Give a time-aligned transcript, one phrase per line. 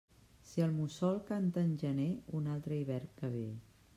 [0.51, 2.09] Si el mussol canta en gener,
[2.41, 3.47] un altre hivern que ve.